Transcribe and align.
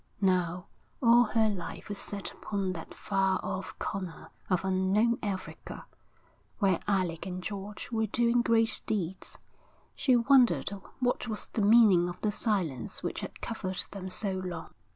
Now 0.19 0.65
all 0.99 1.25
her 1.25 1.47
life 1.47 1.87
was 1.87 1.99
set 1.99 2.31
upon 2.31 2.73
that 2.73 2.91
far 2.95 3.39
off 3.43 3.77
corner 3.77 4.31
of 4.49 4.65
unknown 4.65 5.19
Africa, 5.21 5.85
where 6.57 6.79
Alec 6.87 7.27
and 7.27 7.43
George 7.43 7.91
were 7.91 8.07
doing 8.07 8.41
great 8.41 8.81
deeds. 8.87 9.37
She 9.93 10.15
wondered 10.15 10.71
what 10.99 11.27
was 11.27 11.45
the 11.53 11.61
meaning 11.61 12.09
of 12.09 12.19
the 12.21 12.31
silence 12.31 13.03
which 13.03 13.19
had 13.19 13.41
covered 13.41 13.83
them 13.91 14.09
so 14.09 14.39
long. 14.43 14.71